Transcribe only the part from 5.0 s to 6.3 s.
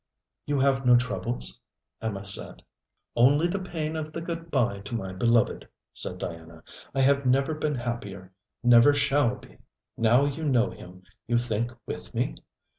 beloved,' said